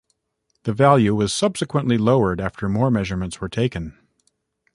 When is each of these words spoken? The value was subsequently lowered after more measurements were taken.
The 0.63 0.73
value 0.73 1.13
was 1.13 1.31
subsequently 1.31 1.95
lowered 1.95 2.41
after 2.41 2.67
more 2.67 2.89
measurements 2.89 3.39
were 3.39 3.49
taken. 3.49 3.99